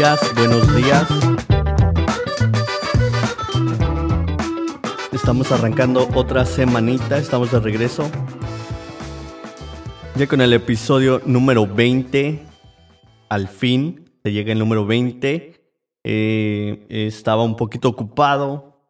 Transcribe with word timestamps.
Buenos 0.00 0.76
días. 0.76 1.06
Estamos 5.12 5.52
arrancando 5.52 6.08
otra 6.14 6.46
semanita, 6.46 7.18
estamos 7.18 7.52
de 7.52 7.60
regreso. 7.60 8.10
Ya 10.16 10.26
con 10.26 10.40
el 10.40 10.54
episodio 10.54 11.20
número 11.26 11.66
20, 11.66 12.42
al 13.28 13.46
fin, 13.46 14.10
se 14.24 14.32
llega 14.32 14.52
el 14.52 14.58
número 14.58 14.86
20. 14.86 15.60
Eh, 16.04 16.86
estaba 16.88 17.42
un 17.42 17.56
poquito 17.56 17.90
ocupado 17.90 18.80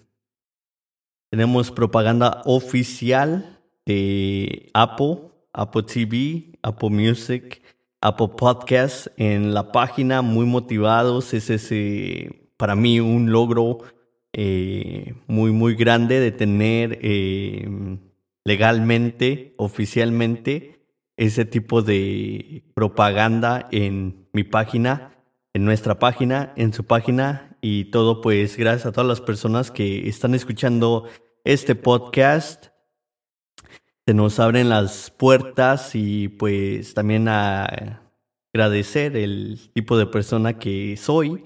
tenemos 1.30 1.70
propaganda 1.72 2.42
oficial 2.44 3.58
de 3.84 4.70
Apple, 4.74 5.32
Apple 5.52 5.82
TV, 5.82 6.56
Apple 6.62 6.90
Music, 6.90 7.60
Apple 8.00 8.28
Podcast 8.36 9.08
en 9.16 9.52
la 9.52 9.72
página, 9.72 10.22
muy 10.22 10.46
motivados. 10.46 11.34
Es 11.34 11.50
ese, 11.50 12.47
para 12.58 12.76
mí, 12.76 13.00
un 13.00 13.32
logro 13.32 13.78
eh, 14.34 15.14
muy, 15.26 15.52
muy 15.52 15.74
grande 15.74 16.20
de 16.20 16.32
tener 16.32 16.98
eh, 17.00 17.66
legalmente, 18.44 19.54
oficialmente, 19.56 20.84
ese 21.16 21.46
tipo 21.46 21.80
de 21.80 22.64
propaganda 22.74 23.68
en 23.72 24.28
mi 24.34 24.44
página, 24.44 25.16
en 25.54 25.64
nuestra 25.64 25.98
página, 25.98 26.52
en 26.56 26.74
su 26.74 26.84
página 26.84 27.56
y 27.60 27.86
todo 27.86 28.20
pues 28.20 28.56
gracias 28.56 28.86
a 28.86 28.92
todas 28.92 29.08
las 29.08 29.20
personas 29.20 29.70
que 29.70 30.08
están 30.08 30.34
escuchando 30.34 31.08
este 31.44 31.74
podcast 31.74 32.66
se 34.08 34.14
nos 34.14 34.38
abren 34.40 34.70
las 34.70 35.10
puertas 35.10 35.94
y 35.94 36.28
pues 36.28 36.94
también 36.94 37.28
agradecer 37.28 39.16
el 39.18 39.58
tipo 39.74 39.98
de 39.98 40.06
persona 40.06 40.58
que 40.58 40.96
soy. 40.96 41.44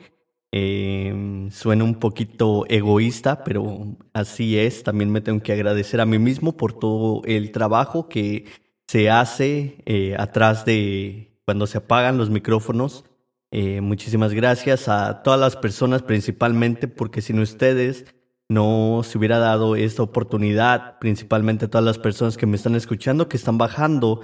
Em, 0.55 1.51
suena 1.51 1.83
un 1.83 1.95
poquito 1.95 2.67
egoísta, 2.69 3.43
pero 3.43 3.97
así 4.13 4.59
es. 4.59 4.83
También 4.83 5.11
me 5.11 5.23
tengo 5.23 5.43
que 5.43 5.53
agradecer 5.55 6.01
a 6.01 6.07
mí 6.07 6.19
mismo 6.19 6.59
por 6.59 6.75
todo 6.75 7.23
el 7.25 7.53
trabajo 7.53 8.09
que 8.09 8.45
se 8.87 9.09
hace 9.09 9.83
eh, 9.87 10.15
atrás 10.19 10.67
de 10.67 11.39
cuando 11.47 11.67
se 11.67 11.79
apagan 11.79 12.19
los 12.19 12.29
micrófonos. 12.29 13.05
Eh, 13.51 13.81
muchísimas 13.81 14.35
gracias 14.35 14.89
a 14.89 15.23
todas 15.23 15.41
las 15.41 15.57
personas 15.57 16.03
principalmente 16.03 16.87
porque 16.87 17.23
sin 17.23 17.39
ustedes 17.39 18.05
no 18.49 19.03
se 19.05 19.17
hubiera 19.17 19.39
dado 19.39 19.77
esta 19.77 20.03
oportunidad, 20.03 20.99
principalmente 20.99 21.65
a 21.65 21.71
todas 21.71 21.85
las 21.85 21.99
personas 21.99 22.37
que 22.37 22.47
me 22.47 22.57
están 22.57 22.75
escuchando, 22.75 23.29
que 23.29 23.39
están 23.39 23.57
bajando 23.57 24.21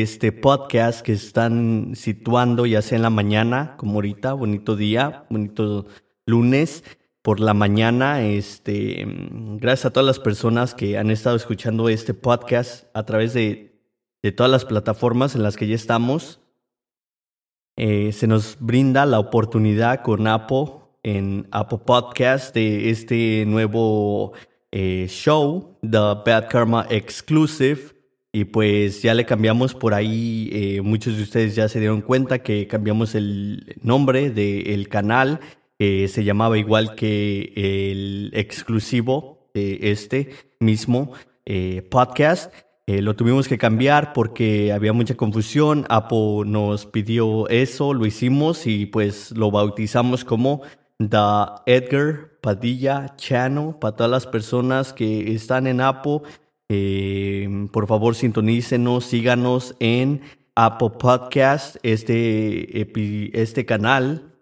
este 0.00 0.32
podcast, 0.32 1.02
que 1.02 1.12
están 1.12 1.92
situando 1.96 2.64
ya 2.64 2.80
sea 2.80 2.96
en 2.96 3.02
la 3.02 3.10
mañana, 3.10 3.74
como 3.76 3.96
ahorita, 3.96 4.32
bonito 4.32 4.74
día, 4.74 5.26
bonito 5.28 5.84
lunes 6.24 6.82
por 7.20 7.40
la 7.40 7.52
mañana. 7.52 8.22
Este, 8.24 9.04
gracias 9.60 9.84
a 9.84 9.90
todas 9.92 10.06
las 10.06 10.18
personas 10.18 10.74
que 10.74 10.96
han 10.96 11.10
estado 11.10 11.36
escuchando 11.36 11.90
este 11.90 12.14
podcast 12.14 12.86
a 12.94 13.04
través 13.04 13.34
de, 13.34 13.82
de 14.22 14.32
todas 14.32 14.50
las 14.50 14.64
plataformas 14.64 15.34
en 15.34 15.42
las 15.42 15.58
que 15.58 15.66
ya 15.66 15.74
estamos. 15.74 16.40
Eh, 17.76 18.12
se 18.12 18.26
nos 18.26 18.56
brinda 18.60 19.04
la 19.04 19.18
oportunidad 19.18 20.00
con 20.00 20.26
Apple 20.26 20.72
en 21.02 21.48
Apple 21.50 21.80
Podcast 21.84 22.54
de 22.54 22.88
este 22.88 23.44
nuevo 23.46 24.32
eh, 24.70 25.04
show, 25.10 25.76
The 25.82 25.98
Bad 26.24 26.48
Karma 26.48 26.86
Exclusive. 26.88 27.91
Y 28.34 28.44
pues 28.46 29.02
ya 29.02 29.12
le 29.12 29.26
cambiamos 29.26 29.74
por 29.74 29.92
ahí, 29.92 30.48
eh, 30.52 30.80
muchos 30.80 31.18
de 31.18 31.22
ustedes 31.22 31.54
ya 31.54 31.68
se 31.68 31.80
dieron 31.80 32.00
cuenta 32.00 32.38
que 32.38 32.66
cambiamos 32.66 33.14
el 33.14 33.76
nombre 33.82 34.30
del 34.30 34.88
canal, 34.88 35.40
que 35.78 36.08
se 36.08 36.24
llamaba 36.24 36.56
igual 36.56 36.94
que 36.94 37.52
el 37.54 38.30
exclusivo 38.32 39.50
de 39.52 39.90
este 39.90 40.30
mismo 40.60 41.12
eh, 41.44 41.86
podcast. 41.90 42.52
lo 42.86 43.14
tuvimos 43.16 43.48
que 43.48 43.58
cambiar 43.58 44.12
porque 44.12 44.72
había 44.72 44.92
mucha 44.92 45.14
confusión. 45.14 45.84
Apple 45.90 46.44
nos 46.46 46.86
pidió 46.86 47.48
eso, 47.48 47.92
lo 47.92 48.06
hicimos 48.06 48.66
y 48.66 48.86
pues 48.86 49.30
lo 49.32 49.50
bautizamos 49.50 50.24
como 50.24 50.62
da 50.98 51.62
Edgar 51.66 52.32
Padilla 52.40 53.14
Chano, 53.16 53.78
para 53.78 53.96
todas 53.96 54.10
las 54.10 54.26
personas 54.26 54.92
que 54.92 55.32
están 55.32 55.66
en 55.66 55.80
Apple. 55.80 56.22
Eh, 56.74 57.68
por 57.70 57.86
favor, 57.86 58.14
sintonícenos, 58.14 59.04
síganos 59.04 59.74
en 59.78 60.22
Apple 60.54 60.92
Podcast, 60.98 61.76
este, 61.82 62.88
este 63.38 63.66
canal. 63.66 64.32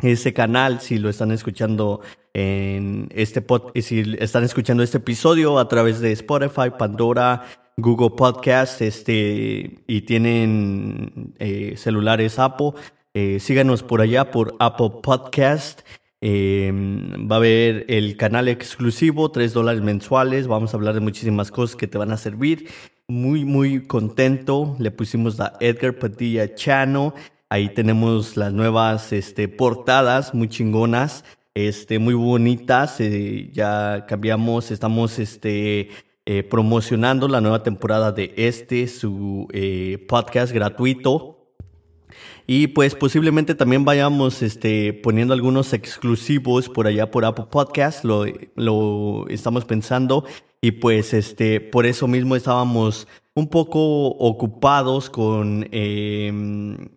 Este 0.00 0.32
canal, 0.32 0.80
si 0.80 0.98
lo 0.98 1.08
están 1.08 1.30
escuchando 1.30 2.00
en 2.34 3.08
este 3.14 3.42
pod, 3.42 3.70
si 3.80 4.16
están 4.18 4.42
escuchando 4.42 4.82
este 4.82 4.98
episodio 4.98 5.60
a 5.60 5.68
través 5.68 6.00
de 6.00 6.10
Spotify, 6.10 6.70
Pandora, 6.76 7.44
Google 7.76 8.10
Podcast, 8.16 8.82
este, 8.82 9.84
y 9.86 10.00
tienen 10.00 11.36
eh, 11.38 11.74
celulares 11.76 12.40
Apple, 12.40 12.72
eh, 13.14 13.38
síganos 13.38 13.84
por 13.84 14.00
allá 14.00 14.32
por 14.32 14.56
Apple 14.58 14.90
Podcast. 15.00 15.82
Em, 16.24 17.28
va 17.28 17.34
a 17.34 17.38
haber 17.38 17.84
el 17.88 18.16
canal 18.16 18.46
exclusivo, 18.46 19.32
3 19.32 19.52
dólares 19.52 19.82
mensuales. 19.82 20.46
Vamos 20.46 20.72
a 20.72 20.76
hablar 20.76 20.94
de 20.94 21.00
muchísimas 21.00 21.50
cosas 21.50 21.74
que 21.74 21.88
te 21.88 21.98
van 21.98 22.12
a 22.12 22.16
servir. 22.16 22.68
Muy, 23.08 23.44
muy 23.44 23.84
contento. 23.88 24.76
Le 24.78 24.92
pusimos 24.92 25.36
la 25.38 25.54
Edgar 25.58 25.98
Padilla 25.98 26.54
Chano. 26.54 27.12
Ahí 27.48 27.70
tenemos 27.70 28.36
las 28.36 28.52
nuevas 28.52 29.12
este, 29.12 29.48
portadas 29.48 30.32
muy 30.32 30.48
chingonas, 30.48 31.24
este, 31.54 31.98
muy 31.98 32.14
bonitas. 32.14 33.00
Eh, 33.00 33.50
ya 33.52 34.06
cambiamos, 34.06 34.70
estamos 34.70 35.18
este, 35.18 35.90
eh, 36.24 36.44
promocionando 36.44 37.26
la 37.26 37.40
nueva 37.40 37.64
temporada 37.64 38.12
de 38.12 38.32
este, 38.36 38.86
su 38.86 39.48
podcast 40.06 40.52
gratuito 40.52 41.31
y 42.46 42.68
pues 42.68 42.94
posiblemente 42.94 43.54
también 43.54 43.84
vayamos 43.84 44.42
este, 44.42 44.92
poniendo 44.92 45.34
algunos 45.34 45.72
exclusivos 45.72 46.68
por 46.68 46.86
allá 46.86 47.10
por 47.10 47.24
Apple 47.24 47.46
Podcast, 47.50 48.04
lo, 48.04 48.24
lo 48.56 49.26
estamos 49.28 49.64
pensando. 49.64 50.24
Y 50.60 50.72
pues 50.72 51.12
este, 51.12 51.60
por 51.60 51.86
eso 51.86 52.06
mismo 52.06 52.36
estábamos 52.36 53.08
un 53.34 53.48
poco 53.48 54.08
ocupados 54.08 55.10
con 55.10 55.66
em, 55.72 56.88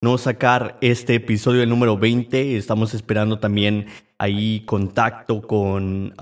no 0.00 0.16
sacar 0.16 0.78
este 0.80 1.16
episodio, 1.16 1.62
el 1.62 1.68
número 1.68 1.98
20. 1.98 2.56
Estamos 2.56 2.94
esperando 2.94 3.38
también 3.38 3.86
ahí 4.18 4.60
contacto 4.60 5.42
con 5.42 6.14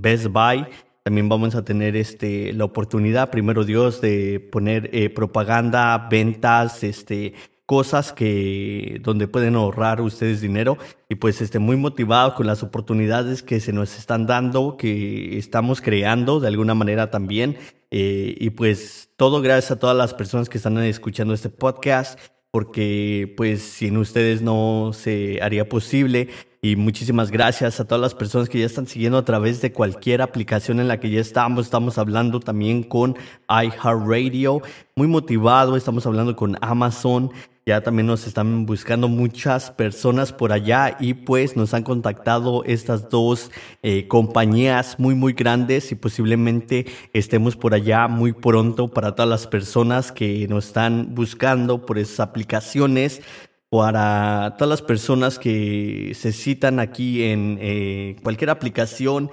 Best 0.00 0.26
Buy. 0.26 0.66
También 1.06 1.28
vamos 1.28 1.54
a 1.54 1.64
tener 1.64 1.94
este, 1.94 2.52
la 2.52 2.64
oportunidad, 2.64 3.30
primero 3.30 3.64
Dios, 3.64 4.00
de 4.00 4.40
poner 4.40 4.90
eh, 4.92 5.08
propaganda, 5.08 6.08
ventas, 6.10 6.82
este, 6.82 7.32
cosas 7.64 8.12
que 8.12 9.00
donde 9.04 9.28
pueden 9.28 9.54
ahorrar 9.54 10.00
ustedes 10.00 10.40
dinero. 10.40 10.78
Y 11.08 11.14
pues 11.14 11.40
esté 11.40 11.60
muy 11.60 11.76
motivado 11.76 12.34
con 12.34 12.48
las 12.48 12.64
oportunidades 12.64 13.44
que 13.44 13.60
se 13.60 13.72
nos 13.72 13.96
están 13.96 14.26
dando, 14.26 14.76
que 14.76 15.38
estamos 15.38 15.80
creando 15.80 16.40
de 16.40 16.48
alguna 16.48 16.74
manera 16.74 17.08
también. 17.08 17.56
Eh, 17.92 18.34
y 18.40 18.50
pues 18.50 19.10
todo 19.16 19.40
gracias 19.40 19.70
a 19.70 19.78
todas 19.78 19.96
las 19.96 20.12
personas 20.12 20.48
que 20.48 20.58
están 20.58 20.76
escuchando 20.78 21.34
este 21.34 21.50
podcast 21.50 22.18
porque 22.50 23.34
pues 23.36 23.62
sin 23.62 23.96
ustedes 23.98 24.40
no 24.40 24.92
se 24.94 25.40
haría 25.42 25.68
posible 25.68 26.30
y 26.66 26.74
muchísimas 26.74 27.30
gracias 27.30 27.78
a 27.78 27.84
todas 27.84 28.02
las 28.02 28.14
personas 28.14 28.48
que 28.48 28.58
ya 28.58 28.66
están 28.66 28.88
siguiendo 28.88 29.18
a 29.18 29.24
través 29.24 29.60
de 29.60 29.72
cualquier 29.72 30.20
aplicación 30.20 30.80
en 30.80 30.88
la 30.88 30.98
que 30.98 31.10
ya 31.10 31.20
estamos. 31.20 31.66
Estamos 31.66 31.96
hablando 31.96 32.40
también 32.40 32.82
con 32.82 33.16
iHeartRadio, 33.48 34.62
muy 34.96 35.06
motivado, 35.06 35.76
estamos 35.76 36.06
hablando 36.06 36.34
con 36.34 36.58
Amazon. 36.60 37.30
Ya 37.68 37.80
también 37.80 38.06
nos 38.06 38.28
están 38.28 38.64
buscando 38.64 39.08
muchas 39.08 39.72
personas 39.72 40.32
por 40.32 40.52
allá 40.52 40.96
y 41.00 41.14
pues 41.14 41.56
nos 41.56 41.74
han 41.74 41.82
contactado 41.82 42.62
estas 42.64 43.10
dos 43.10 43.50
eh, 43.82 44.06
compañías 44.06 45.00
muy 45.00 45.16
muy 45.16 45.32
grandes 45.32 45.90
y 45.90 45.96
posiblemente 45.96 46.86
estemos 47.12 47.56
por 47.56 47.74
allá 47.74 48.06
muy 48.06 48.32
pronto 48.32 48.86
para 48.86 49.16
todas 49.16 49.28
las 49.28 49.46
personas 49.48 50.12
que 50.12 50.46
nos 50.46 50.68
están 50.68 51.16
buscando 51.16 51.84
por 51.84 51.98
esas 51.98 52.20
aplicaciones. 52.20 53.20
Para 53.68 54.54
todas 54.56 54.68
las 54.68 54.82
personas 54.82 55.38
que 55.38 56.12
se 56.14 56.32
citan 56.32 56.80
aquí 56.80 57.24
en 57.24 57.58
eh, 57.60 58.16
cualquier 58.22 58.50
aplicación. 58.50 59.30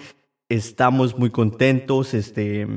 Estamos 0.50 1.18
muy 1.18 1.30
contentos, 1.30 2.13
este, 2.13 2.68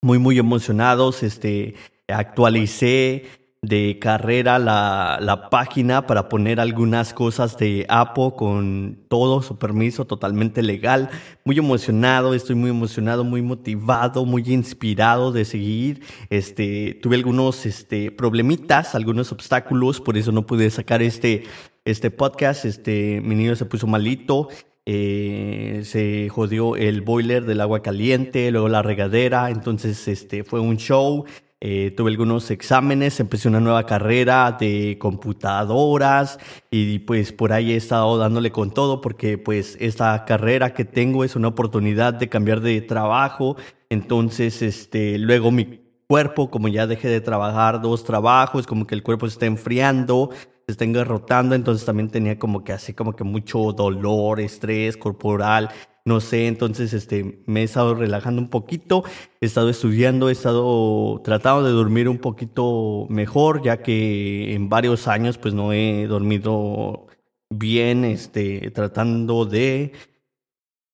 muy, 0.00 0.18
muy 0.18 0.38
emocionados. 0.38 1.22
Este, 1.22 1.74
actualicé 2.08 3.41
de 3.62 4.00
carrera 4.00 4.58
la, 4.58 5.18
la, 5.20 5.48
página 5.48 6.04
para 6.04 6.28
poner 6.28 6.58
algunas 6.58 7.14
cosas 7.14 7.56
de 7.56 7.86
Apple 7.88 8.32
con 8.36 8.98
todo 9.06 9.40
su 9.40 9.56
permiso 9.56 10.04
totalmente 10.04 10.62
legal. 10.62 11.08
Muy 11.44 11.58
emocionado, 11.58 12.34
estoy 12.34 12.56
muy 12.56 12.70
emocionado, 12.70 13.22
muy 13.22 13.40
motivado, 13.40 14.24
muy 14.24 14.42
inspirado 14.48 15.30
de 15.30 15.44
seguir. 15.44 16.02
Este, 16.28 16.98
tuve 17.00 17.14
algunos 17.14 17.64
este, 17.64 18.10
problemitas, 18.10 18.96
algunos 18.96 19.30
obstáculos, 19.30 20.00
por 20.00 20.16
eso 20.16 20.32
no 20.32 20.44
pude 20.44 20.68
sacar 20.68 21.00
este, 21.00 21.44
este 21.84 22.10
podcast. 22.10 22.64
Este, 22.64 23.20
mi 23.20 23.36
niño 23.36 23.54
se 23.54 23.64
puso 23.64 23.86
malito. 23.86 24.48
Eh, 24.84 25.82
se 25.84 26.28
jodió 26.30 26.74
el 26.74 27.02
boiler 27.02 27.44
del 27.44 27.60
agua 27.60 27.82
caliente, 27.82 28.50
luego 28.50 28.68
la 28.68 28.82
regadera, 28.82 29.48
entonces 29.48 30.08
este 30.08 30.42
fue 30.42 30.58
un 30.58 30.76
show. 30.76 31.24
Eh, 31.64 31.92
tuve 31.96 32.10
algunos 32.10 32.50
exámenes, 32.50 33.20
empecé 33.20 33.46
una 33.46 33.60
nueva 33.60 33.86
carrera 33.86 34.56
de 34.58 34.98
computadoras 34.98 36.40
y 36.72 36.98
pues 36.98 37.32
por 37.32 37.52
ahí 37.52 37.70
he 37.70 37.76
estado 37.76 38.18
dándole 38.18 38.50
con 38.50 38.74
todo 38.74 39.00
porque 39.00 39.38
pues 39.38 39.76
esta 39.78 40.24
carrera 40.24 40.74
que 40.74 40.84
tengo 40.84 41.22
es 41.22 41.36
una 41.36 41.46
oportunidad 41.46 42.14
de 42.14 42.28
cambiar 42.28 42.62
de 42.62 42.80
trabajo. 42.80 43.56
Entonces, 43.90 44.60
este, 44.60 45.18
luego 45.18 45.52
mi 45.52 45.80
cuerpo, 46.08 46.50
como 46.50 46.66
ya 46.66 46.88
dejé 46.88 47.06
de 47.06 47.20
trabajar 47.20 47.80
dos 47.80 48.02
trabajos, 48.02 48.66
como 48.66 48.84
que 48.84 48.96
el 48.96 49.04
cuerpo 49.04 49.28
se 49.28 49.34
está 49.34 49.46
enfriando, 49.46 50.30
se 50.66 50.72
está 50.72 50.82
engarrotando, 50.82 51.54
entonces 51.54 51.86
también 51.86 52.10
tenía 52.10 52.40
como 52.40 52.64
que 52.64 52.72
así 52.72 52.92
como 52.92 53.14
que 53.14 53.22
mucho 53.22 53.72
dolor, 53.72 54.40
estrés 54.40 54.96
corporal 54.96 55.70
no 56.04 56.20
sé, 56.20 56.46
entonces 56.48 56.92
este, 56.94 57.42
me 57.46 57.60
he 57.60 57.64
estado 57.64 57.94
relajando 57.94 58.42
un 58.42 58.48
poquito, 58.48 59.04
he 59.40 59.46
estado 59.46 59.70
estudiando, 59.70 60.28
he 60.28 60.32
estado 60.32 61.20
tratando 61.22 61.64
de 61.64 61.72
dormir 61.72 62.08
un 62.08 62.18
poquito 62.18 63.06
mejor, 63.08 63.62
ya 63.62 63.82
que 63.82 64.54
en 64.54 64.68
varios 64.68 65.06
años 65.06 65.38
pues 65.38 65.54
no 65.54 65.72
he 65.72 66.06
dormido 66.06 67.06
bien, 67.50 68.04
este, 68.04 68.70
tratando 68.72 69.44
de 69.44 69.92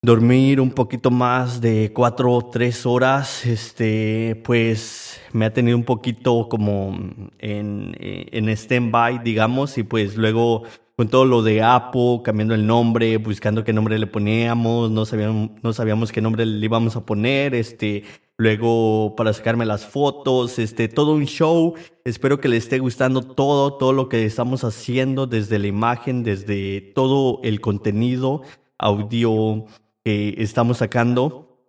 dormir 0.02 0.60
un 0.60 0.70
poquito 0.70 1.10
más 1.10 1.60
de 1.60 1.92
cuatro 1.94 2.32
o 2.32 2.50
tres 2.50 2.84
horas, 2.86 3.46
este, 3.46 4.40
pues 4.44 5.20
me 5.32 5.46
ha 5.46 5.52
tenido 5.52 5.76
un 5.76 5.84
poquito 5.84 6.48
como 6.48 6.96
en, 7.38 7.96
en 7.98 8.48
stand-by, 8.50 9.22
digamos, 9.22 9.78
y 9.78 9.82
pues 9.82 10.16
luego 10.16 10.64
con 10.98 11.06
todo 11.06 11.24
lo 11.24 11.42
de 11.44 11.62
Apple, 11.62 12.22
cambiando 12.24 12.56
el 12.56 12.66
nombre, 12.66 13.18
buscando 13.18 13.62
qué 13.62 13.72
nombre 13.72 14.00
le 14.00 14.08
poníamos, 14.08 14.90
no 14.90 15.06
sabíamos, 15.06 15.50
no 15.62 15.72
sabíamos 15.72 16.10
qué 16.10 16.20
nombre 16.20 16.44
le 16.44 16.64
íbamos 16.64 16.96
a 16.96 17.06
poner, 17.06 17.54
este, 17.54 18.02
luego 18.36 19.14
para 19.14 19.32
sacarme 19.32 19.64
las 19.64 19.86
fotos, 19.86 20.58
este, 20.58 20.88
todo 20.88 21.14
un 21.14 21.26
show. 21.26 21.74
Espero 22.04 22.40
que 22.40 22.48
le 22.48 22.56
esté 22.56 22.80
gustando 22.80 23.22
todo, 23.22 23.74
todo 23.74 23.92
lo 23.92 24.08
que 24.08 24.24
estamos 24.24 24.64
haciendo, 24.64 25.28
desde 25.28 25.60
la 25.60 25.68
imagen, 25.68 26.24
desde 26.24 26.80
todo 26.80 27.38
el 27.44 27.60
contenido 27.60 28.42
audio 28.76 29.66
que 30.02 30.34
estamos 30.38 30.78
sacando. 30.78 31.60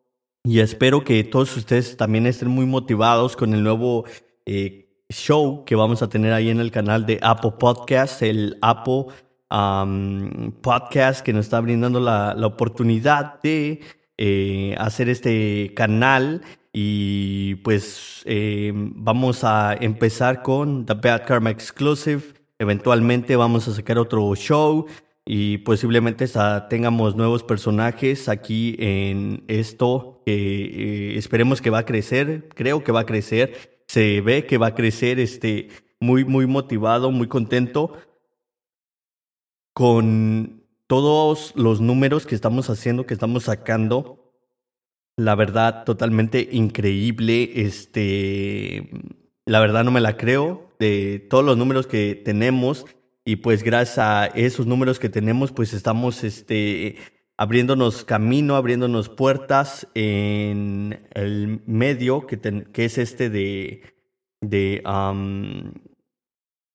Y 0.43 0.61
espero 0.61 1.03
que 1.03 1.23
todos 1.23 1.55
ustedes 1.55 1.97
también 1.97 2.25
estén 2.25 2.49
muy 2.49 2.65
motivados 2.65 3.35
con 3.35 3.53
el 3.53 3.61
nuevo 3.61 4.05
eh, 4.47 4.88
show 5.11 5.63
que 5.65 5.75
vamos 5.75 6.01
a 6.01 6.09
tener 6.09 6.33
ahí 6.33 6.49
en 6.49 6.59
el 6.59 6.71
canal 6.71 7.05
de 7.05 7.19
Apple 7.21 7.53
Podcast, 7.59 8.21
el 8.21 8.57
Apple 8.61 9.05
Podcast 10.61 11.21
que 11.21 11.33
nos 11.33 11.45
está 11.45 11.59
brindando 11.59 11.99
la, 11.99 12.35
oportunidad 12.45 13.41
de 13.41 13.81
eh, 14.17 14.75
hacer 14.77 15.09
este 15.09 15.73
canal. 15.75 16.41
Y 16.71 17.55
pues 17.55 18.21
eh, 18.25 18.71
vamos 18.75 19.43
a 19.43 19.73
empezar 19.73 20.43
con 20.43 20.85
The 20.85 20.93
Bad 20.93 21.25
Karma 21.25 21.49
Exclusive. 21.49 22.21
Eventualmente 22.59 23.35
vamos 23.35 23.67
a 23.67 23.73
sacar 23.73 23.97
otro 23.97 24.35
show 24.35 24.85
y 25.25 25.59
posiblemente 25.59 26.25
tengamos 26.69 27.15
nuevos 27.15 27.43
personajes 27.43 28.29
aquí 28.29 28.75
en 28.77 29.43
esto 29.47 30.21
que 30.25 30.33
eh, 30.35 31.17
esperemos 31.17 31.61
que 31.61 31.69
va 31.69 31.79
a 31.79 31.85
crecer, 31.85 32.49
creo 32.53 32.83
que 32.83 32.91
va 32.91 33.01
a 33.01 33.05
crecer 33.05 33.78
se 33.89 34.21
ve 34.21 34.45
que 34.45 34.59
va 34.59 34.67
a 34.67 34.75
crecer 34.75 35.19
este, 35.19 35.69
muy, 35.99 36.23
muy 36.23 36.45
motivado, 36.45 37.09
muy 37.09 37.27
contento 37.27 37.97
con 39.73 40.63
todos 40.85 41.53
los 41.55 41.81
números 41.81 42.27
que 42.27 42.35
estamos 42.35 42.69
haciendo, 42.69 43.07
que 43.07 43.15
estamos 43.15 43.45
sacando. 43.45 44.31
La 45.17 45.33
verdad, 45.33 45.85
totalmente 45.85 46.49
increíble. 46.51 47.51
Este, 47.55 48.91
la 49.47 49.59
verdad 49.59 49.83
no 49.83 49.89
me 49.89 50.01
la 50.01 50.17
creo 50.17 50.69
de 50.77 51.25
todos 51.27 51.43
los 51.43 51.57
números 51.57 51.87
que 51.87 52.13
tenemos 52.13 52.85
y 53.25 53.37
pues 53.37 53.63
gracias 53.63 53.97
a 53.97 54.27
esos 54.27 54.67
números 54.67 54.99
que 54.99 55.09
tenemos, 55.09 55.51
pues 55.51 55.73
estamos 55.73 56.23
este, 56.23 56.97
abriéndonos 57.39 58.03
camino, 58.03 58.57
abriéndonos 58.57 59.07
puertas 59.07 59.87
en 59.95 61.07
el 61.13 61.61
medio 61.65 62.27
que, 62.27 62.37
es 62.83 62.97
este 62.97 63.29
de, 63.29 63.81
de, 64.41 64.83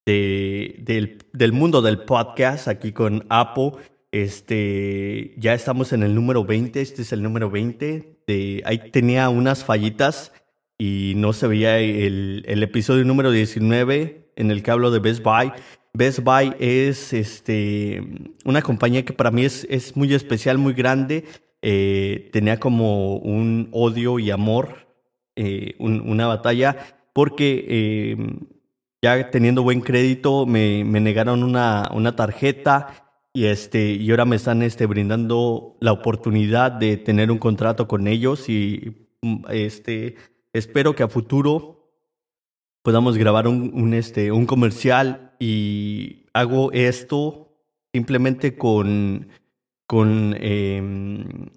de 0.07 1.19
del, 1.35 1.53
mundo 1.53 1.83
del 1.83 1.99
podcast 1.99 2.67
aquí 2.69 2.93
con 2.93 3.27
Apple. 3.29 3.73
Este, 4.11 5.35
ya 5.37 5.53
estamos 5.53 5.93
en 5.93 6.03
el 6.03 6.15
número 6.15 6.47
20, 6.47 6.81
este 6.81 7.03
es 7.03 7.13
el 7.13 7.23
número 7.23 7.51
20. 7.51 8.23
De, 8.27 8.63
ahí 8.65 8.91
tenía 8.91 9.29
unas 9.29 9.67
fallitas 9.67 10.33
y 10.79 11.13
no 11.17 11.35
se 11.35 11.47
veía 11.47 11.79
el, 11.79 12.43
el 12.49 12.63
episodio 12.63 13.05
número 13.05 13.33
19 13.33 14.33
en 14.37 14.51
el 14.51 14.63
que 14.63 14.71
hablo 14.71 14.91
de 14.91 15.01
Best 15.01 15.23
Buy. 15.23 15.53
Best 15.97 16.21
Buy 16.25 16.55
es 16.59 17.13
este, 17.13 18.03
una 18.45 18.63
compañía 18.63 19.05
que 19.05 19.13
para 19.13 19.31
mí 19.31 19.45
es, 19.45 19.65
es 19.71 19.97
muy 19.97 20.13
especial, 20.13 20.59
muy 20.59 20.75
grande. 20.75 21.25
Eh, 21.63 22.31
tenía 22.33 22.59
como 22.59 23.17
un 23.17 23.69
odio 23.71 24.19
y 24.19 24.33
amor, 24.33 24.89
eh, 25.37 25.77
una 25.79 26.27
batalla, 26.27 26.77
porque 27.13 27.65
eh, 27.69 28.17
ya 29.03 29.31
teniendo 29.31 29.63
buen 29.63 29.81
crédito 29.81 30.47
me, 30.47 30.85
me 30.85 31.01
negaron 31.01 31.45
una, 31.45 31.89
una, 31.95 32.17
tarjeta 32.17 33.07
y, 33.33 33.47
este, 33.47 33.93
y 33.93 34.11
ahora 34.11 34.25
me 34.25 34.37
están 34.37 34.63
este, 34.63 34.87
brindando 34.87 35.77
la 35.81 35.93
oportunidad 35.93 36.73
de 36.73 36.97
tener 36.97 37.31
un 37.31 37.39
contrato 37.39 37.87
con 37.87 38.09
ellos 38.09 38.49
y 38.49 39.09
este, 39.49 40.17
espero 40.53 40.97
que 40.97 41.05
a 41.05 41.09
futuro 41.09 41.74
podamos 42.85 43.17
grabar 43.17 43.49
un, 43.49 43.95
este, 43.95 44.31
un 44.31 44.45
comercial 44.45 45.33
y 45.41 46.27
hago 46.35 46.71
esto 46.73 47.57
simplemente 47.95 48.57
con, 48.57 49.29
con, 49.87 50.37
em, 50.39 51.49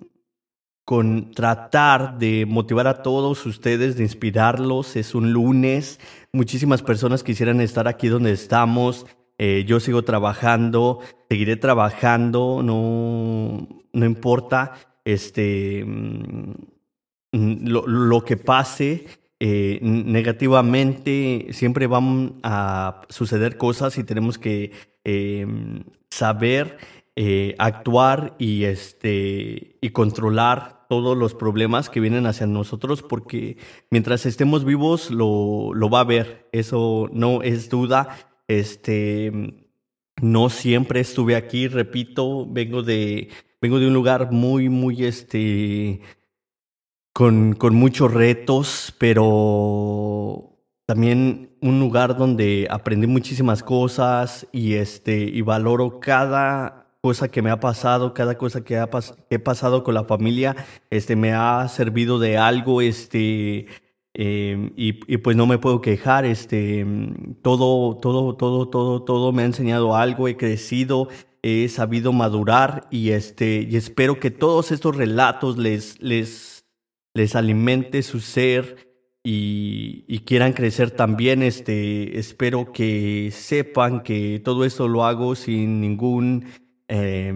con 0.85 1.31
tratar 1.31 2.17
de 2.17 2.45
motivar 2.45 2.87
a 2.87 3.03
todos 3.03 3.45
ustedes, 3.45 3.97
de 3.97 4.03
inspirarlos. 4.03 4.95
Es 4.95 5.13
un 5.15 5.33
lunes, 5.33 5.99
muchísimas 6.31 6.81
personas 6.81 7.23
quisieran 7.23 7.59
estar 7.59 7.89
aquí 7.89 8.07
donde 8.07 8.31
estamos. 8.31 9.05
Eh, 9.37 9.65
yo 9.67 9.81
sigo 9.81 10.03
trabajando, 10.03 11.01
seguiré 11.29 11.57
trabajando, 11.57 12.61
no, 12.63 13.67
no 13.91 14.05
importa 14.05 14.75
este, 15.03 15.83
mm, 15.85 17.67
lo, 17.67 17.85
lo 17.85 18.23
que 18.23 18.37
pase. 18.37 19.26
Eh, 19.39 19.79
negativamente 19.81 21.47
siempre 21.51 21.85
van 21.85 22.39
a 22.41 23.01
suceder 23.09 23.57
cosas 23.57 23.97
y 23.99 24.03
tenemos 24.03 24.39
que 24.39 24.71
em, 25.03 25.83
saber 26.09 26.77
eh, 27.15 27.55
actuar 27.59 28.35
y, 28.39 28.63
este, 28.63 29.77
y 29.79 29.89
controlar 29.91 30.87
todos 30.89 31.15
los 31.17 31.35
problemas 31.35 31.89
que 31.89 31.99
vienen 31.99 32.25
hacia 32.25 32.47
nosotros 32.47 33.03
porque 33.03 33.57
mientras 33.91 34.25
estemos 34.25 34.65
vivos 34.65 35.11
lo, 35.11 35.73
lo 35.73 35.89
va 35.89 35.99
a 35.99 36.05
ver, 36.05 36.47
eso 36.51 37.09
no 37.13 37.43
es 37.43 37.69
duda. 37.69 38.17
Este, 38.47 39.31
no 40.21 40.49
siempre 40.49 40.99
estuve 40.99 41.35
aquí, 41.35 41.67
repito, 41.67 42.45
vengo 42.49 42.81
de, 42.81 43.29
vengo 43.61 43.79
de 43.79 43.87
un 43.87 43.93
lugar 43.93 44.31
muy, 44.31 44.69
muy, 44.69 45.05
este, 45.05 46.01
con, 47.17 47.53
con 47.53 47.73
muchos 47.73 48.13
retos, 48.13 48.93
pero 48.99 50.55
también 50.85 51.57
un 51.63 51.79
lugar 51.79 52.15
donde 52.15 52.67
aprendí 52.69 53.07
muchísimas 53.07 53.63
cosas 53.63 54.45
y, 54.51 54.73
este, 54.73 55.23
y 55.23 55.41
valoro 55.41 55.99
cada 55.99 56.91
cosa 57.01 57.27
que 57.29 57.41
me 57.41 57.49
ha 57.49 57.59
pasado, 57.59 58.13
cada 58.13 58.37
cosa 58.37 58.63
que, 58.63 58.77
ha 58.77 58.87
he 59.31 59.39
pasado 59.39 59.83
con 59.83 59.95
la 59.95 60.03
familia, 60.03 60.55
este, 60.91 61.15
me 61.15 61.33
ha 61.33 61.67
servido 61.69 62.19
de 62.19 62.37
algo, 62.37 62.81
este, 62.83 63.65
Em, 64.19 64.71
y, 64.75 64.99
y, 65.13 65.17
pues 65.17 65.37
no 65.37 65.45
me 65.45 65.59
puedo 65.59 65.79
quejar, 65.79 66.25
este, 66.25 66.83
todo, 67.43 67.97
todo, 67.97 68.35
todo, 68.35 68.67
todo, 68.67 69.03
todo 69.03 69.31
me 69.31 69.43
ha 69.43 69.45
enseñado 69.45 69.95
algo, 69.95 70.27
he 70.27 70.35
crecido, 70.35 71.07
he 71.43 71.69
sabido 71.69 72.11
madurar 72.13 72.87
y, 72.89 73.11
este, 73.11 73.67
y 73.69 73.75
espero 73.75 74.19
que 74.19 74.31
todos 74.31 74.71
estos 74.71 74.95
relatos 74.95 75.59
les, 75.59 76.01
les, 76.01 76.56
les 77.17 77.35
alimente 77.35 78.01
su 78.03 78.19
ser 78.19 78.77
y, 79.23 80.19
quieran 80.25 80.53
crecer 80.53 80.91
también. 80.91 81.43
Este, 81.43 82.17
espero 82.17 82.71
que 82.71 83.29
sepan 83.33 84.03
que 84.03 84.39
todo 84.43 84.63
esto 84.63 84.87
lo 84.87 85.03
hago 85.03 85.35
sin 85.35 85.81
ningún 85.81 86.45
eh, 86.87 87.33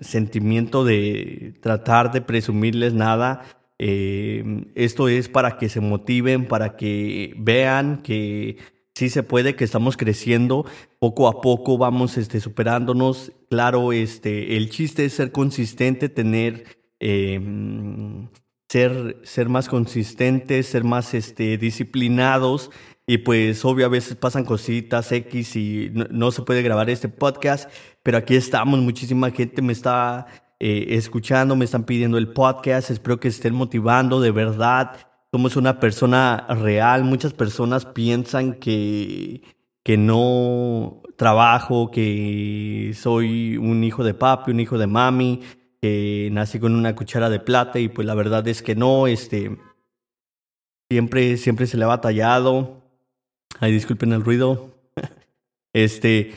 sentimiento 0.00 0.84
de 0.84 1.54
tratar 1.62 2.12
de 2.12 2.20
presumirles 2.20 2.92
nada 2.92 3.62
eh, 3.84 4.64
esto 4.76 5.08
es 5.08 5.28
para 5.28 5.58
que 5.58 5.68
se 5.68 5.80
motiven, 5.80 6.46
para 6.46 6.76
que 6.76 7.34
vean 7.36 8.00
que 8.02 8.58
sí 8.94 9.08
se 9.08 9.24
puede, 9.24 9.56
que 9.56 9.64
estamos 9.64 9.96
creciendo, 9.96 10.64
poco 11.00 11.26
a 11.26 11.40
poco 11.40 11.78
vamos 11.78 12.16
este, 12.16 12.38
superándonos. 12.38 13.32
Claro, 13.50 13.92
este, 13.92 14.56
el 14.56 14.70
chiste 14.70 15.04
es 15.04 15.14
ser 15.14 15.32
consistente, 15.32 16.08
tener, 16.08 16.64
em, 17.00 18.28
ser, 18.72 19.18
ser 19.22 19.50
más 19.50 19.68
consistentes, 19.68 20.66
ser 20.66 20.82
más 20.82 21.12
este, 21.12 21.58
disciplinados. 21.58 22.70
Y 23.06 23.18
pues 23.18 23.64
obvio 23.66 23.84
a 23.84 23.90
veces 23.90 24.16
pasan 24.16 24.44
cositas 24.44 25.12
X 25.12 25.56
y 25.56 25.92
no 25.92 26.30
se 26.30 26.42
puede 26.42 26.62
grabar 26.62 26.88
este 26.88 27.08
podcast, 27.08 27.68
pero 28.02 28.16
aquí 28.16 28.34
estamos, 28.36 28.80
muchísima 28.80 29.30
gente 29.30 29.60
me 29.60 29.72
está 29.72 30.26
eh, 30.58 30.86
escuchando, 30.90 31.56
me 31.56 31.64
están 31.66 31.84
pidiendo 31.84 32.16
el 32.16 32.32
podcast, 32.32 32.90
espero 32.90 33.20
que 33.20 33.28
estén 33.28 33.54
motivando 33.54 34.20
de 34.20 34.30
verdad. 34.30 34.96
Somos 35.32 35.56
una 35.56 35.78
persona 35.78 36.46
real, 36.48 37.04
muchas 37.04 37.34
personas 37.34 37.84
piensan 37.84 38.54
que, 38.54 39.42
que 39.82 39.98
no 39.98 41.02
trabajo, 41.16 41.90
que 41.90 42.92
soy 42.94 43.58
un 43.58 43.84
hijo 43.84 44.04
de 44.04 44.14
papi, 44.14 44.52
un 44.52 44.60
hijo 44.60 44.78
de 44.78 44.86
mami, 44.86 45.40
que 45.82 46.30
nací 46.32 46.60
con 46.60 46.74
una 46.74 46.94
cuchara 46.94 47.28
de 47.28 47.40
plata 47.40 47.80
y 47.80 47.88
pues 47.88 48.06
la 48.06 48.14
verdad 48.14 48.46
es 48.46 48.62
que 48.62 48.76
no, 48.76 49.08
este, 49.08 49.58
siempre, 50.88 51.36
siempre 51.36 51.66
se 51.66 51.76
le 51.76 51.84
ha 51.84 51.88
batallado. 51.88 52.82
Ay, 53.60 53.72
disculpen 53.72 54.12
el 54.12 54.24
ruido. 54.24 54.70
Este, 55.74 56.34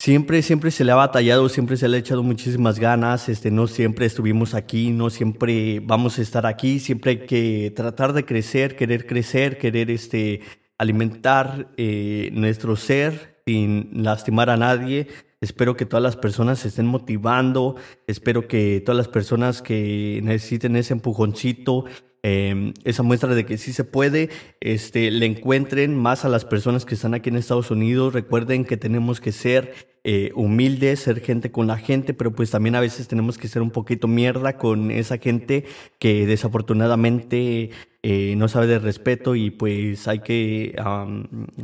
Siempre, 0.00 0.42
siempre 0.42 0.70
se 0.70 0.84
le 0.84 0.92
ha 0.92 0.94
batallado, 0.94 1.48
siempre 1.48 1.76
se 1.76 1.88
le 1.88 1.96
ha 1.96 2.00
echado 2.00 2.22
muchísimas 2.22 2.78
ganas, 2.78 3.28
este, 3.28 3.50
no 3.50 3.66
siempre 3.66 4.06
estuvimos 4.06 4.54
aquí, 4.54 4.92
no 4.92 5.10
siempre 5.10 5.80
vamos 5.80 6.18
a 6.18 6.22
estar 6.22 6.46
aquí, 6.46 6.78
siempre 6.78 7.10
hay 7.10 7.18
que 7.26 7.72
tratar 7.74 8.12
de 8.12 8.24
crecer, 8.24 8.76
querer 8.76 9.06
crecer, 9.06 9.58
querer 9.58 9.90
este, 9.90 10.42
alimentar 10.78 11.72
eh, 11.76 12.30
nuestro 12.32 12.76
ser 12.76 13.42
sin 13.44 13.90
lastimar 14.04 14.50
a 14.50 14.56
nadie. 14.56 15.08
Espero 15.40 15.76
que 15.76 15.86
todas 15.86 16.02
las 16.02 16.16
personas 16.16 16.58
se 16.58 16.68
estén 16.68 16.86
motivando, 16.86 17.76
espero 18.06 18.48
que 18.48 18.82
todas 18.84 18.96
las 18.96 19.08
personas 19.08 19.62
que 19.62 20.20
necesiten 20.22 20.74
ese 20.74 20.94
empujoncito, 20.94 21.84
Em, 22.24 22.74
esa 22.84 23.04
muestra 23.04 23.32
de 23.34 23.46
que 23.46 23.58
sí 23.58 23.72
se 23.72 23.84
puede, 23.84 24.28
este, 24.60 25.10
le 25.12 25.24
encuentren 25.24 25.96
más 25.96 26.24
a 26.24 26.28
las 26.28 26.44
personas 26.44 26.84
que 26.84 26.94
están 26.96 27.14
aquí 27.14 27.28
en 27.30 27.36
Estados 27.36 27.70
Unidos. 27.70 28.12
Recuerden 28.12 28.64
que 28.64 28.76
tenemos 28.76 29.20
que 29.20 29.30
ser 29.30 29.72
eh, 30.02 30.32
humildes, 30.34 31.00
ser 31.00 31.20
gente 31.20 31.52
con 31.52 31.68
la 31.68 31.78
gente, 31.78 32.14
pero 32.14 32.32
pues 32.32 32.50
también 32.50 32.74
a 32.74 32.80
veces 32.80 33.06
tenemos 33.06 33.38
que 33.38 33.46
ser 33.46 33.62
un 33.62 33.70
poquito 33.70 34.08
mierda 34.08 34.56
con 34.56 34.90
esa 34.90 35.18
gente 35.18 35.64
que 36.00 36.26
desafortunadamente 36.26 37.70
eh, 38.02 38.34
no 38.36 38.48
sabe 38.48 38.66
de 38.66 38.78
respeto 38.80 39.36
y 39.36 39.50
pues 39.50 40.08
hay 40.08 40.18
que 40.18 40.74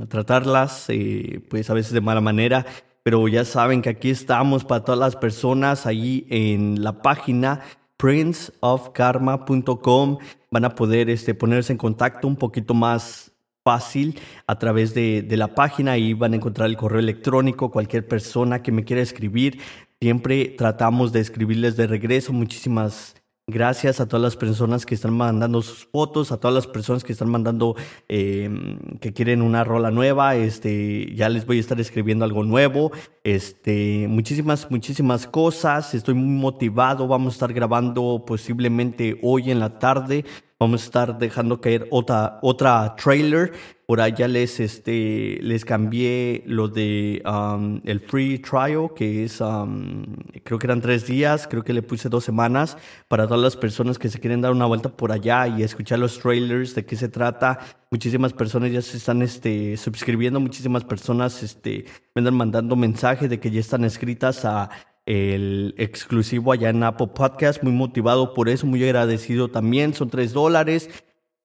tratarlas 0.09 0.87
eh, 0.89 1.41
pues 1.49 1.69
a 1.69 1.75
veces 1.75 1.93
de 1.93 2.01
mala 2.01 2.21
manera. 2.21 2.65
Pero 3.05 3.29
ya 3.29 3.45
saben 3.45 3.83
que 3.83 3.91
aquí 3.91 4.11
estamos 4.11 4.65
para 4.65 4.83
todas 4.83 4.99
las 4.99 5.15
personas 5.15 5.87
ahí 5.87 6.27
en 6.31 6.83
la 6.83 7.03
página 7.03 7.61
princeofkarma.com 7.99 10.19
van 10.51 10.65
a 10.65 10.75
poder 10.75 11.09
este, 11.11 11.35
ponerse 11.35 11.73
en 11.73 11.79
contacto 11.79 12.27
un 12.27 12.35
poquito 12.37 12.75
más 12.75 13.33
fácil 13.63 14.19
a 14.47 14.59
través 14.59 14.95
de, 14.95 15.21
de, 15.23 15.37
la 15.37 15.55
página 15.55 15.99
y 15.99 16.15
van 16.15 16.33
a 16.33 16.37
encontrar 16.37 16.69
el 16.69 16.79
correo 16.79 17.01
electrónico, 17.01 17.71
cualquier 17.71 18.09
persona 18.09 18.63
que 18.63 18.73
me 18.73 18.85
quiera 18.85 19.03
escribir. 19.03 19.61
Siempre 20.01 20.47
tratamos 20.47 21.13
de 21.13 21.21
escribirles 21.21 21.77
de 21.77 21.87
regreso. 21.87 22.33
Muchísimas 22.33 23.17
Gracias 23.47 24.01
a 24.01 24.09
todas 24.09 24.23
las 24.23 24.37
personas 24.37 24.87
que 24.87 24.95
están 24.95 25.15
mandando 25.15 25.61
sus 25.61 25.85
fotos, 25.85 26.33
a 26.33 26.39
todas 26.39 26.55
las 26.55 26.67
personas 26.67 27.05
que 27.05 27.13
están 27.13 27.29
mandando 27.29 27.77
em, 28.09 28.79
que 29.01 29.13
quieren 29.13 29.43
una 29.43 29.65
rola 29.65 29.91
nueva. 29.91 30.35
Este, 30.35 31.15
ya 31.15 31.29
les 31.29 31.45
voy 31.45 31.59
a 31.59 31.61
estar 31.61 31.79
escribiendo 31.79 32.25
algo 32.25 32.43
nuevo. 32.43 32.91
Este, 33.23 34.07
muchísimas, 34.09 34.71
muchísimas 34.71 35.27
cosas. 35.27 35.93
Estoy 35.93 36.15
muy 36.15 36.41
motivado. 36.41 37.07
Vamos 37.07 37.35
a 37.35 37.37
estar 37.37 37.53
grabando 37.53 38.25
posiblemente 38.27 39.19
hoy 39.23 39.51
en 39.51 39.61
la 39.61 39.79
tarde. 39.79 40.25
Vamos 40.61 40.83
a 40.83 40.85
estar 40.85 41.19
dejando 41.19 41.61
caer 41.61 41.89
otra, 41.91 42.39
otra 42.41 42.95
trailer 42.97 43.53
por 43.87 44.01
allá 44.01 44.29
les, 44.29 44.61
este, 44.61 45.39
les 45.43 45.65
cambié 45.65 46.43
lo 46.47 46.69
de 46.69 47.23
um, 47.27 47.81
el 47.85 48.01
free 48.01 48.39
trial, 48.39 48.89
que 48.95 49.25
es, 49.25 49.41
um, 49.41 50.05
creo 50.43 50.59
que 50.59 50.67
eran 50.67 50.81
tres 50.81 51.07
días, 51.07 51.47
creo 51.47 51.63
que 51.63 51.73
le 51.73 51.83
puse 51.83 52.09
dos 52.09 52.25
semanas 52.25 52.79
para 53.09 53.27
todas 53.27 53.43
las 53.43 53.57
personas 53.57 53.99
que 53.99 54.09
se 54.09 54.21
quieren 54.21 54.41
dar 54.41 54.53
una 54.53 54.67
vuelta 54.67 54.89
por 54.89 55.13
allá 55.13 55.49
y 55.49 55.63
escuchar 55.63 55.99
los 55.99 56.19
trailers, 56.19 56.75
de 56.75 56.87
qué 56.87 56.97
se 56.97 57.09
trata. 57.09 57.59
Muchísimas 57.91 58.33
personas 58.33 58.73
ya 58.73 58.81
se 58.81 58.97
están 58.97 59.23
este, 59.23 59.77
suscribiendo, 59.77 60.41
muchísimas 60.41 60.85
personas 60.85 61.43
este, 61.43 61.85
me 62.15 62.21
andan 62.21 62.35
mandando 62.35 62.77
mensajes 62.77 63.29
de 63.29 63.39
que 63.39 63.51
ya 63.51 63.61
están 63.61 63.85
escritas 63.85 64.45
a 64.45 64.71
el 65.07 65.75
exclusivo 65.79 66.53
allá 66.53 66.71
en 66.71 66.83
Apple 66.83 67.09
Podcast. 67.15 67.63
Muy 67.63 67.73
motivado 67.73 68.35
por 68.35 68.49
eso, 68.49 68.67
muy 68.67 68.83
agradecido 68.85 69.49
también. 69.49 69.95
Son 69.95 70.11
tres 70.11 70.33
dólares. 70.33 70.91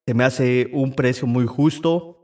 Se 0.06 0.14
me 0.14 0.24
hace 0.24 0.70
un 0.72 0.94
precio 0.94 1.26
muy 1.26 1.46
justo. 1.46 2.20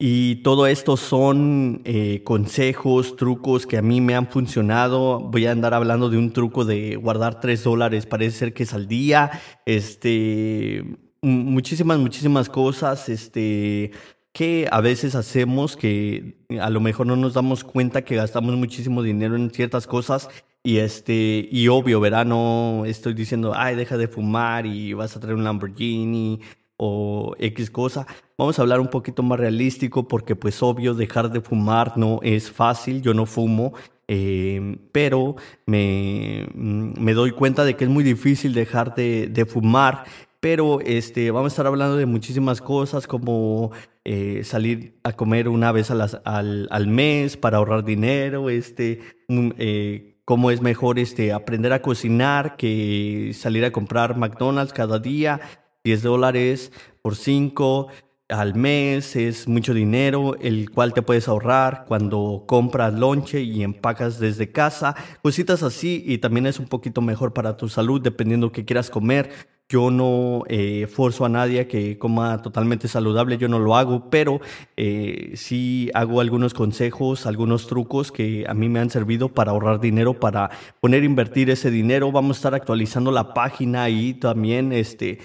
Y 0.00 0.42
todo 0.44 0.68
esto 0.68 0.96
son 0.96 1.82
eh, 1.84 2.22
consejos, 2.22 3.16
trucos 3.16 3.66
que 3.66 3.78
a 3.78 3.82
mí 3.82 4.00
me 4.00 4.14
han 4.14 4.28
funcionado. 4.28 5.18
Voy 5.18 5.46
a 5.46 5.50
andar 5.50 5.74
hablando 5.74 6.08
de 6.08 6.18
un 6.18 6.32
truco 6.32 6.64
de 6.64 6.94
guardar 6.94 7.40
tres 7.40 7.64
dólares, 7.64 8.06
parece 8.06 8.38
ser 8.38 8.54
que 8.54 8.62
es 8.62 8.74
al 8.74 8.86
día. 8.86 9.32
Este, 9.66 10.84
muchísimas, 11.20 11.98
muchísimas 11.98 12.48
cosas. 12.48 13.08
Este, 13.08 13.90
que 14.32 14.68
a 14.70 14.80
veces 14.80 15.14
hacemos 15.14 15.76
que 15.76 16.44
a 16.60 16.70
lo 16.70 16.80
mejor 16.80 17.06
no 17.06 17.16
nos 17.16 17.34
damos 17.34 17.64
cuenta 17.64 18.02
que 18.02 18.16
gastamos 18.16 18.56
muchísimo 18.56 19.02
dinero 19.02 19.36
en 19.36 19.50
ciertas 19.50 19.86
cosas 19.86 20.28
y 20.62 20.78
este 20.78 21.48
y 21.50 21.68
obvio, 21.68 22.00
verá, 22.00 22.24
no 22.24 22.84
estoy 22.84 23.14
diciendo, 23.14 23.52
ay, 23.54 23.76
deja 23.76 23.96
de 23.96 24.08
fumar 24.08 24.66
y 24.66 24.92
vas 24.92 25.16
a 25.16 25.20
traer 25.20 25.36
un 25.36 25.44
Lamborghini 25.44 26.40
o 26.76 27.34
X 27.38 27.70
cosa. 27.70 28.06
Vamos 28.36 28.58
a 28.58 28.62
hablar 28.62 28.80
un 28.80 28.88
poquito 28.88 29.22
más 29.22 29.38
realístico 29.38 30.08
porque 30.08 30.36
pues 30.36 30.62
obvio 30.62 30.94
dejar 30.94 31.30
de 31.30 31.40
fumar 31.40 31.96
no 31.96 32.20
es 32.22 32.50
fácil, 32.50 33.02
yo 33.02 33.14
no 33.14 33.26
fumo, 33.26 33.74
eh, 34.08 34.78
pero 34.92 35.36
me, 35.66 36.46
me, 36.54 37.12
doy 37.14 37.32
cuenta 37.32 37.64
de 37.64 37.76
que 37.76 37.84
es 37.84 37.90
muy 37.90 38.04
difícil 38.04 38.54
dejar 38.54 38.94
de, 38.94 39.26
de, 39.28 39.44
fumar. 39.44 40.04
Pero 40.40 40.80
este, 40.80 41.30
vamos 41.32 41.52
a 41.52 41.54
estar 41.54 41.66
hablando 41.66 41.96
de 41.96 42.06
muchísimas 42.06 42.60
cosas 42.60 43.06
como 43.08 43.72
eh, 44.10 44.42
salir 44.42 44.98
a 45.04 45.12
comer 45.12 45.50
una 45.50 45.70
vez 45.70 45.90
al, 45.90 46.66
al, 46.70 46.86
mes 46.86 47.36
para 47.36 47.58
ahorrar 47.58 47.84
dinero, 47.84 48.48
este, 48.48 49.00
eh, 49.28 50.16
cómo 50.24 50.50
es 50.50 50.62
mejor 50.62 50.98
este, 50.98 51.30
aprender 51.30 51.74
a 51.74 51.82
cocinar 51.82 52.56
que 52.56 53.32
salir 53.34 53.66
a 53.66 53.70
comprar 53.70 54.16
McDonald's 54.16 54.72
cada 54.72 54.98
día, 54.98 55.42
10 55.84 56.02
dólares 56.02 56.72
por 57.02 57.16
5 57.16 57.88
al 58.28 58.54
mes 58.54 59.16
es 59.16 59.48
mucho 59.48 59.72
dinero, 59.72 60.36
el 60.40 60.70
cual 60.70 60.92
te 60.92 61.02
puedes 61.02 61.28
ahorrar 61.28 61.84
cuando 61.88 62.44
compras 62.46 62.92
lonche 62.92 63.40
y 63.40 63.62
empacas 63.62 64.18
desde 64.18 64.52
casa, 64.52 64.94
cositas 65.22 65.62
así 65.62 66.02
y 66.06 66.18
también 66.18 66.46
es 66.46 66.58
un 66.58 66.66
poquito 66.66 67.00
mejor 67.00 67.32
para 67.32 67.56
tu 67.56 67.68
salud 67.68 68.00
dependiendo 68.00 68.52
qué 68.52 68.64
quieras 68.64 68.90
comer. 68.90 69.30
Yo 69.70 69.90
no 69.90 70.44
eh, 70.48 70.86
forzo 70.90 71.26
a 71.26 71.28
nadie 71.28 71.60
a 71.60 71.68
que 71.68 71.98
coma 71.98 72.40
totalmente 72.40 72.88
saludable, 72.88 73.36
yo 73.36 73.48
no 73.48 73.58
lo 73.58 73.76
hago, 73.76 74.08
pero 74.08 74.40
eh, 74.78 75.32
sí 75.34 75.90
hago 75.92 76.22
algunos 76.22 76.54
consejos, 76.54 77.26
algunos 77.26 77.66
trucos 77.66 78.10
que 78.10 78.46
a 78.48 78.54
mí 78.54 78.70
me 78.70 78.80
han 78.80 78.88
servido 78.88 79.28
para 79.28 79.50
ahorrar 79.50 79.78
dinero, 79.78 80.18
para 80.18 80.50
poner 80.80 81.04
invertir 81.04 81.50
ese 81.50 81.70
dinero. 81.70 82.10
Vamos 82.10 82.36
a 82.36 82.38
estar 82.38 82.54
actualizando 82.54 83.12
la 83.12 83.34
página 83.34 83.90
y 83.90 84.14
también 84.14 84.72
este, 84.72 85.18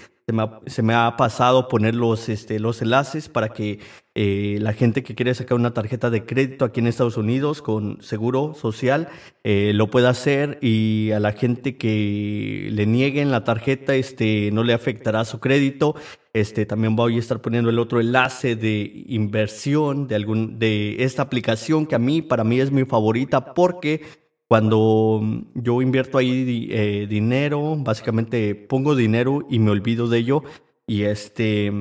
se 0.66 0.82
me 0.82 0.94
ha, 0.94 1.16
pasado 1.18 1.68
poner 1.68 1.94
los, 1.94 2.30
este, 2.30 2.58
los 2.58 2.80
enlaces 2.80 3.28
para 3.28 3.50
que 3.50 3.80
eh, 4.14 4.56
la 4.58 4.72
gente 4.72 5.02
que 5.02 5.14
quiere 5.14 5.34
sacar 5.34 5.58
una 5.58 5.74
tarjeta 5.74 6.08
de 6.08 6.24
crédito 6.24 6.64
aquí 6.64 6.80
en 6.80 6.86
Estados 6.86 7.18
Unidos 7.18 7.60
con 7.60 8.00
seguro 8.00 8.54
social 8.54 9.08
eh, 9.42 9.72
lo 9.74 9.90
pueda 9.90 10.08
hacer 10.08 10.58
y 10.62 11.10
a 11.10 11.20
la 11.20 11.32
gente 11.32 11.76
que 11.76 12.68
le 12.72 12.86
nieguen 12.86 13.30
la 13.30 13.44
tarjeta 13.44 13.94
este, 13.96 14.48
no 14.50 14.62
le 14.62 14.72
afectará 14.72 15.26
su 15.26 15.40
crédito. 15.40 15.94
Este, 16.32 16.64
también 16.64 16.96
voy 16.96 17.16
a 17.16 17.18
estar 17.18 17.42
poniendo 17.42 17.68
el 17.68 17.78
otro 17.78 18.00
enlace 18.00 18.56
de 18.56 19.04
inversión 19.06 20.08
de, 20.08 20.14
algún, 20.14 20.58
de 20.58 21.04
esta 21.04 21.22
aplicación 21.22 21.86
que 21.86 21.96
a 21.96 21.98
mí, 21.98 22.22
para 22.22 22.44
mí 22.44 22.60
es 22.60 22.70
mi 22.72 22.84
favorita 22.86 23.52
porque 23.52 24.23
cuando 24.48 25.22
yo 25.54 25.80
invierto 25.80 26.18
ahí 26.18 26.68
eh, 26.70 27.06
dinero, 27.08 27.76
básicamente 27.78 28.54
pongo 28.54 28.94
dinero 28.94 29.46
y 29.48 29.58
me 29.58 29.70
olvido 29.70 30.08
de 30.08 30.18
ello. 30.18 30.42
Y 30.86 31.02
este, 31.02 31.72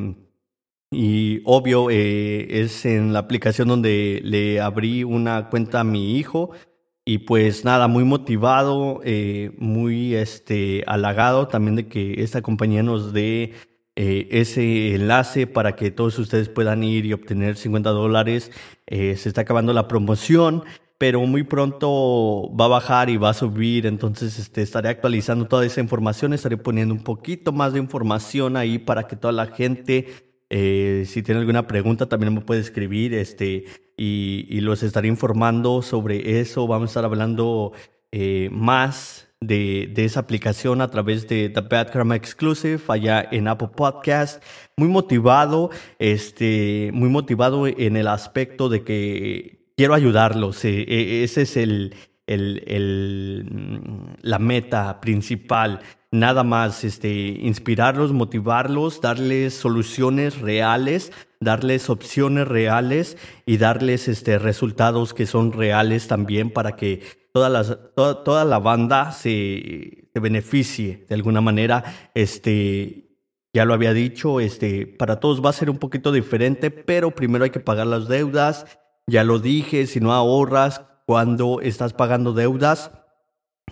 y 0.91 1.41
obvio, 1.45 1.89
eh, 1.89 2.61
es 2.61 2.85
en 2.85 3.11
la 3.13 3.19
aplicación 3.19 3.67
donde 3.67 4.21
le 4.23 4.61
abrí 4.61 5.03
una 5.03 5.49
cuenta 5.49 5.81
a 5.81 5.83
mi 5.83 6.17
hijo. 6.17 6.51
Y 7.05 7.19
pues 7.19 7.65
nada, 7.65 7.89
muy 7.89 8.05
motivado, 8.05 9.01
eh, 9.03 9.51
muy 9.57 10.15
este, 10.15 10.85
halagado 10.87 11.49
también 11.49 11.75
de 11.75 11.87
que 11.89 12.23
esta 12.23 12.41
compañía 12.41 12.81
nos 12.81 13.11
dé 13.11 13.53
ese 13.95 14.95
enlace 14.95 15.45
para 15.45 15.75
que 15.75 15.91
todos 15.91 16.17
ustedes 16.17 16.49
puedan 16.49 16.81
ir 16.83 17.05
y 17.05 17.13
obtener 17.13 17.57
50 17.57 17.91
dólares. 17.91 18.51
se 18.87 19.13
está 19.13 19.41
acabando 19.41 19.71
la 19.73 19.87
promoción 19.87 20.63
pero 21.03 21.19
muy 21.25 21.43
pronto 21.43 22.49
va 22.57 22.63
a 22.63 22.69
bajar 22.69 23.09
y 23.09 23.17
va 23.17 23.31
a 23.31 23.33
subir, 23.33 23.87
entonces 23.87 24.39
este, 24.39 24.61
estaré 24.61 24.87
actualizando 24.87 25.47
toda 25.47 25.65
esa 25.65 25.81
información, 25.81 26.31
estaré 26.31 26.55
poniendo 26.55 26.93
un 26.93 27.03
poquito 27.03 27.51
más 27.51 27.73
de 27.73 27.79
información 27.79 28.55
ahí 28.55 28.79
para 28.79 29.05
que 29.05 29.17
toda 29.17 29.33
la 29.33 29.47
gente, 29.47 30.07
eh, 30.49 31.03
si 31.05 31.21
tiene 31.21 31.41
alguna 31.41 31.67
pregunta, 31.67 32.07
también 32.07 32.33
me 32.33 32.39
puede 32.39 32.61
escribir 32.61 33.13
este, 33.15 33.65
y, 33.97 34.61
los 34.61 34.81
estaré 34.81 35.09
informando 35.09 35.81
sobre 35.81 36.39
eso, 36.39 36.67
vamos 36.67 36.87
a 36.87 36.91
estar 36.91 37.03
hablando 37.03 37.73
eh, 38.13 38.47
más 38.53 39.27
de, 39.41 39.91
de, 39.93 40.05
esa 40.05 40.21
aplicación 40.21 40.79
a 40.79 40.89
través 40.89 41.27
de 41.27 41.49
The 41.49 41.59
Bad 41.59 41.91
Karma 41.91 42.15
Exclusive 42.15 42.79
allá 42.87 43.27
en 43.29 43.49
Apple 43.49 43.71
Podcast. 43.75 44.41
Muy 44.77 44.87
motivado, 44.87 45.69
este, 45.99 46.91
muy 46.93 47.09
motivado 47.09 47.67
en 47.67 47.97
el 47.97 48.07
aspecto 48.07 48.69
de 48.69 48.85
que 48.85 49.62
quiero 49.75 49.93
ayudarlos. 49.93 50.63
Eh, 50.65 50.85
eh, 50.87 51.23
ese 51.23 51.43
es 51.43 51.57
el, 51.57 51.95
el, 52.27 53.47
mm, 53.49 54.13
la 54.21 54.39
meta 54.39 54.99
principal. 55.01 55.81
Nada 56.11 56.43
más, 56.43 56.83
este, 56.83 57.09
inspirarlos, 57.09 58.13
motivarlos, 58.13 59.01
darles 59.01 59.55
soluciones 59.55 60.39
reales, 60.39 61.11
darles 61.39 61.89
opciones 61.89 62.47
reales 62.47 63.17
y 63.45 63.57
darles 63.57 64.07
este, 64.07 64.37
resultados 64.37 65.13
que 65.13 65.25
son 65.25 65.51
reales 65.51 66.07
también 66.07 66.51
para 66.51 66.75
que 66.75 67.01
toda, 67.33 67.49
las, 67.49 67.77
toda, 67.95 68.23
toda 68.23 68.45
la 68.45 68.59
banda 68.59 69.11
se, 69.11 70.07
se, 70.13 70.19
beneficie 70.19 71.05
de 71.09 71.15
alguna 71.15 71.41
manera. 71.41 72.11
Este, 72.13 73.09
ya 73.51 73.65
lo 73.65 73.73
había 73.73 73.93
dicho, 73.93 74.39
este, 74.39 74.85
para 74.85 75.19
todos 75.19 75.43
va 75.43 75.49
a 75.49 75.53
ser 75.53 75.71
un 75.71 75.77
poquito 75.77 76.11
diferente, 76.11 76.69
pero 76.69 77.11
primero 77.11 77.43
hay 77.43 77.49
que 77.49 77.59
pagar 77.59 77.87
las 77.87 78.07
deudas 78.07 78.65
ya 79.07 79.23
lo 79.23 79.39
dije, 79.39 79.87
si 79.87 79.99
no 79.99 80.13
ahorras 80.13 80.81
cuando 81.05 81.61
estás 81.61 81.93
pagando 81.93 82.33
deudas, 82.33 82.91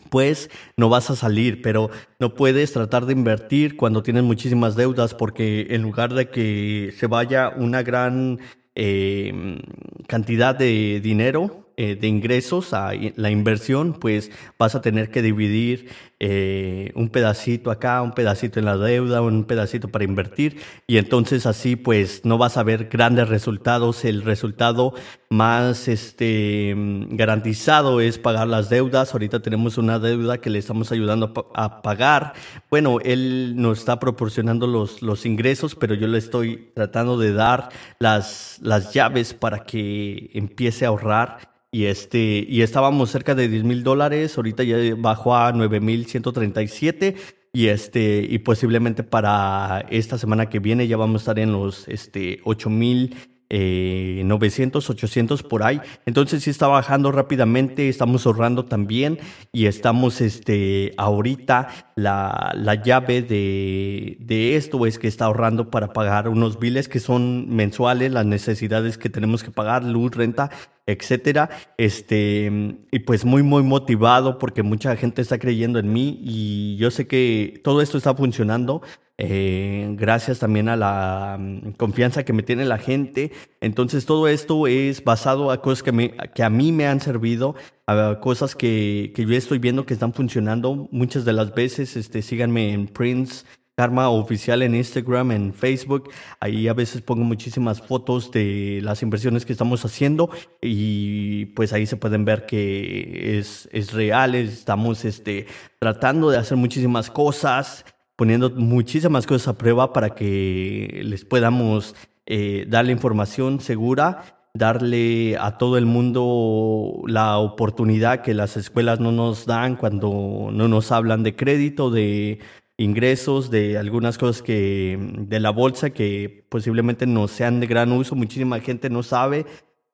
pues 0.09 0.49
no 0.75 0.89
vas 0.89 1.09
a 1.09 1.15
salir, 1.15 1.61
pero 1.61 1.89
no 2.19 2.33
puedes 2.33 2.73
tratar 2.73 3.05
de 3.05 3.13
invertir 3.13 3.77
cuando 3.77 4.03
tienes 4.03 4.23
muchísimas 4.23 4.75
deudas 4.75 5.13
porque 5.13 5.67
en 5.69 5.83
lugar 5.83 6.13
de 6.13 6.29
que 6.29 6.93
se 6.97 7.07
vaya 7.07 7.49
una 7.55 7.81
gran 7.81 8.39
eh, 8.75 9.59
cantidad 10.07 10.55
de 10.55 10.99
dinero, 11.01 11.61
eh, 11.77 11.95
de 11.95 12.07
ingresos 12.07 12.73
a 12.73 12.91
la 13.15 13.31
inversión, 13.31 13.93
pues 13.93 14.29
vas 14.59 14.75
a 14.75 14.81
tener 14.81 15.09
que 15.09 15.21
dividir 15.21 15.89
eh, 16.19 16.91
un 16.93 17.09
pedacito 17.09 17.71
acá, 17.71 18.01
un 18.01 18.11
pedacito 18.11 18.59
en 18.59 18.65
la 18.65 18.77
deuda, 18.77 19.21
un 19.21 19.45
pedacito 19.45 19.87
para 19.87 20.03
invertir 20.03 20.57
y 20.85 20.97
entonces 20.97 21.45
así 21.45 21.75
pues 21.75 22.23
no 22.23 22.37
vas 22.37 22.57
a 22.57 22.63
ver 22.63 22.89
grandes 22.89 23.29
resultados. 23.29 24.05
El 24.05 24.21
resultado 24.21 24.93
más 25.31 25.87
este, 25.87 26.75
garantizado 27.09 28.01
es 28.01 28.17
pagar 28.17 28.49
las 28.49 28.69
deudas. 28.69 29.13
Ahorita 29.13 29.41
tenemos 29.41 29.77
una 29.77 29.97
deuda 29.97 30.39
que 30.39 30.49
le 30.49 30.59
estamos 30.59 30.91
ayudando 30.91 31.51
a, 31.55 31.81
pagar. 31.81 32.33
Bueno, 32.69 32.99
él 33.01 33.53
nos 33.55 33.79
está 33.79 33.97
proporcionando 33.97 34.67
los, 34.67 35.01
los 35.01 35.25
ingresos, 35.25 35.73
pero 35.75 35.95
yo 35.95 36.07
le 36.07 36.17
estoy 36.17 36.71
tratando 36.75 37.17
de 37.17 37.31
dar 37.31 37.69
las, 37.99 38.59
las 38.61 38.93
llaves 38.93 39.33
para 39.33 39.63
que 39.63 40.29
empiece 40.33 40.83
a 40.83 40.89
ahorrar 40.89 41.39
y, 41.71 41.85
este, 41.85 42.45
y 42.47 42.61
estábamos 42.61 43.09
cerca 43.09 43.33
de 43.33 43.47
10 43.47 43.63
mil 43.63 43.83
dólares, 43.83 44.35
ahorita 44.35 44.63
ya 44.63 44.75
bajó 44.97 45.37
a 45.37 45.53
9 45.53 45.79
mil 45.79 46.05
137 46.05 47.15
y, 47.53 47.67
este, 47.67 48.27
y 48.29 48.39
posiblemente 48.39 49.03
para 49.03 49.85
esta 49.89 50.17
semana 50.17 50.49
que 50.49 50.59
viene 50.59 50.87
ya 50.87 50.97
vamos 50.97 51.21
a 51.21 51.23
estar 51.23 51.39
en 51.39 51.53
los 51.53 51.87
este, 51.87 52.41
8 52.43 52.69
mil 52.69 53.15
eh, 53.53 54.21
900, 54.23 54.89
800 54.89 55.43
por 55.43 55.63
ahí. 55.63 55.81
Entonces 56.05 56.41
sí 56.43 56.49
está 56.49 56.67
bajando 56.67 57.11
rápidamente, 57.11 57.89
estamos 57.89 58.25
ahorrando 58.25 58.63
también 58.63 59.19
y 59.51 59.65
estamos 59.65 60.21
este, 60.21 60.93
ahorita 60.95 61.67
la, 61.97 62.53
la 62.55 62.75
llave 62.75 63.21
de, 63.21 64.15
de, 64.21 64.55
esto 64.55 64.85
es 64.85 64.97
que 64.97 65.09
está 65.09 65.25
ahorrando 65.25 65.69
para 65.69 65.91
pagar 65.91 66.29
unos 66.29 66.59
biles 66.59 66.87
que 66.87 67.01
son 67.01 67.53
mensuales, 67.53 68.13
las 68.13 68.25
necesidades 68.25 68.97
que 68.97 69.09
tenemos 69.09 69.43
que 69.43 69.51
pagar, 69.51 69.83
luz, 69.83 70.11
renta, 70.15 70.49
etcétera. 70.85 71.49
Este, 71.77 72.77
y 72.89 72.99
pues 72.99 73.25
muy, 73.25 73.43
muy 73.43 73.63
motivado 73.63 74.37
porque 74.37 74.63
mucha 74.63 74.95
gente 74.95 75.21
está 75.21 75.37
creyendo 75.39 75.77
en 75.77 75.91
mí 75.91 76.19
y 76.21 76.77
yo 76.77 76.89
sé 76.89 77.05
que 77.05 77.59
todo 77.65 77.81
esto 77.81 77.97
está 77.97 78.15
funcionando. 78.15 78.81
Eh, 79.23 79.93
gracias 79.99 80.39
también 80.39 80.67
a 80.67 80.75
la 80.75 81.37
mm, 81.39 81.73
confianza 81.73 82.25
que 82.25 82.33
me 82.33 82.41
tiene 82.41 82.65
la 82.65 82.79
gente. 82.79 83.31
Entonces 83.59 84.07
todo 84.07 84.27
esto 84.27 84.65
es 84.65 85.03
basado 85.03 85.51
a 85.51 85.61
cosas 85.61 85.83
que, 85.83 85.91
me, 85.91 86.15
que 86.33 86.41
a 86.41 86.49
mí 86.49 86.71
me 86.71 86.87
han 86.87 86.99
servido, 86.99 87.53
a 87.85 88.17
cosas 88.19 88.55
que, 88.55 89.13
que, 89.15 89.23
yo 89.23 89.35
estoy 89.35 89.59
viendo 89.59 89.85
que 89.85 89.93
están 89.93 90.13
funcionando. 90.13 90.89
Muchas 90.91 91.23
de 91.23 91.33
las 91.33 91.53
veces, 91.53 91.95
este, 91.97 92.23
síganme 92.23 92.73
en 92.73 92.87
Prince 92.87 93.45
Karma 93.75 94.09
Oficial 94.09 94.63
en 94.63 94.73
Instagram, 94.73 95.31
en 95.31 95.53
Facebook. 95.53 96.09
Ahí 96.39 96.67
a 96.67 96.73
veces 96.73 97.01
pongo 97.01 97.23
muchísimas 97.23 97.79
fotos 97.79 98.31
de 98.31 98.79
las 98.81 99.03
inversiones 99.03 99.45
que 99.45 99.53
estamos 99.53 99.85
haciendo 99.85 100.31
y 100.61 101.45
pues 101.47 101.73
ahí 101.73 101.85
se 101.85 101.95
pueden 101.95 102.25
ver 102.25 102.47
que 102.47 103.37
es, 103.37 103.69
es 103.71 103.93
real. 103.93 104.33
Estamos 104.33 105.05
este, 105.05 105.45
tratando 105.79 106.31
de 106.31 106.37
hacer 106.37 106.57
muchísimas 106.57 107.11
cosas 107.11 107.85
poniendo 108.21 108.51
muchísimas 108.51 109.25
cosas 109.25 109.47
a 109.47 109.57
prueba 109.57 109.93
para 109.93 110.11
que 110.11 111.01
les 111.03 111.25
podamos 111.25 111.95
eh, 112.27 112.67
darle 112.69 112.91
información 112.91 113.59
segura, 113.59 114.45
darle 114.53 115.37
a 115.39 115.57
todo 115.57 115.75
el 115.75 115.87
mundo 115.87 117.01
la 117.07 117.39
oportunidad 117.39 118.21
que 118.21 118.35
las 118.35 118.57
escuelas 118.57 118.99
no 118.99 119.11
nos 119.11 119.47
dan 119.47 119.75
cuando 119.75 120.49
no 120.53 120.67
nos 120.67 120.91
hablan 120.91 121.23
de 121.23 121.35
crédito, 121.35 121.89
de 121.89 122.37
ingresos, 122.77 123.49
de 123.49 123.79
algunas 123.79 124.19
cosas 124.19 124.43
que 124.43 124.99
de 125.17 125.39
la 125.39 125.49
bolsa 125.49 125.89
que 125.89 126.45
posiblemente 126.47 127.07
no 127.07 127.27
sean 127.27 127.59
de 127.59 127.65
gran 127.65 127.91
uso, 127.91 128.13
muchísima 128.13 128.59
gente 128.59 128.91
no 128.91 129.01
sabe. 129.01 129.47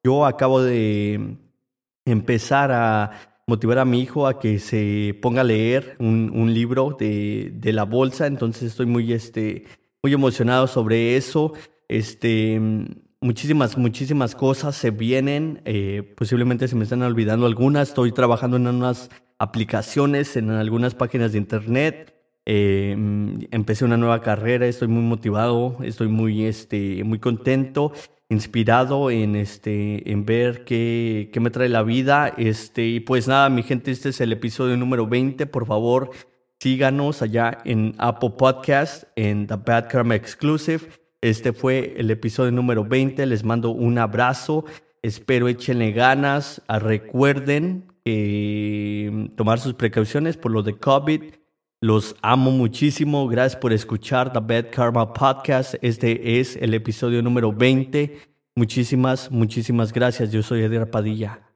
Yo 0.03 0.25
acabo 0.25 0.61
de 0.61 1.37
empezar 2.03 2.73
a 2.73 3.36
motivar 3.47 3.79
a 3.79 3.85
mi 3.85 4.01
hijo 4.01 4.27
a 4.27 4.39
que 4.39 4.59
se 4.59 5.17
ponga 5.21 5.41
a 5.41 5.45
leer 5.45 5.95
un, 5.99 6.31
un 6.35 6.53
libro 6.53 6.95
de, 6.99 7.51
de, 7.53 7.71
la 7.71 7.83
bolsa, 7.83 8.27
entonces 8.27 8.63
estoy 8.63 8.85
muy, 8.85 9.13
este, 9.13 9.63
muy 10.03 10.11
emocionado 10.13 10.67
sobre 10.67 11.15
eso. 11.15 11.53
Este, 11.87 12.59
muchísimas, 13.21 13.77
muchísimas 13.77 14.35
cosas 14.35 14.75
se 14.75 14.91
vienen, 14.91 15.61
eh, 15.63 16.13
posiblemente 16.17 16.67
se 16.67 16.75
me 16.75 16.83
están 16.83 17.01
olvidando 17.03 17.45
algunas, 17.45 17.87
estoy 17.89 18.11
trabajando 18.11 18.57
en 18.57 18.67
unas 18.67 19.09
aplicaciones, 19.39 20.35
en 20.35 20.51
algunas 20.51 20.93
páginas 20.93 21.31
de 21.31 21.37
internet. 21.37 22.13
Eh, 22.45 22.91
empecé 23.51 23.85
una 23.85 23.97
nueva 23.97 24.21
carrera, 24.21 24.67
estoy 24.67 24.89
muy 24.89 25.03
motivado, 25.03 25.77
estoy 25.83 26.09
muy, 26.09 26.45
este, 26.45 27.01
muy 27.05 27.19
contento 27.19 27.93
inspirado 28.29 29.09
en 29.09 29.35
este 29.35 30.11
en 30.11 30.25
ver 30.25 30.65
qué, 30.65 31.29
qué, 31.31 31.39
me 31.39 31.49
trae 31.49 31.69
la 31.69 31.83
vida. 31.83 32.33
Este 32.37 32.85
y 32.85 32.99
pues 32.99 33.27
nada 33.27 33.49
mi 33.49 33.63
gente 33.63 33.91
este 33.91 34.09
es 34.09 34.21
el 34.21 34.31
episodio 34.31 34.75
número 34.77 35.07
20 35.07 35.45
por 35.47 35.65
favor 35.65 36.11
síganos 36.59 37.21
allá 37.21 37.59
en 37.65 37.93
Apple 37.97 38.31
Podcast 38.37 39.05
en 39.15 39.47
The 39.47 39.55
Bad 39.55 39.89
Karma 39.89 40.15
Exclusive. 40.15 40.89
Este 41.21 41.53
fue 41.53 41.95
el 41.97 42.11
episodio 42.11 42.51
número 42.51 42.83
20 42.83 43.25
les 43.25 43.43
mando 43.43 43.71
un 43.71 43.97
abrazo. 43.97 44.65
Espero 45.01 45.47
échenle 45.47 45.91
ganas. 45.91 46.61
Recuerden 46.67 47.87
tomar 49.35 49.59
sus 49.59 49.73
precauciones 49.73 50.37
por 50.37 50.51
lo 50.51 50.63
de 50.63 50.77
COVID 50.77 51.23
Los 51.79 52.15
amo 52.23 52.49
muchísimo. 52.49 53.27
Gracias 53.27 53.61
por 53.61 53.71
escuchar 53.71 54.33
The 54.33 54.39
Bad 54.39 54.71
Karma 54.71 55.13
Podcast. 55.13 55.75
Este 55.83 56.39
es 56.39 56.55
el 56.55 56.73
episodio 56.73 57.21
número 57.21 57.53
20. 57.53 58.19
Muchísimas, 58.55 59.29
muchísimas 59.29 59.93
gracias. 59.93 60.31
Yo 60.31 60.41
soy 60.41 60.63
Edgar 60.63 60.89
Padilla. 60.89 61.46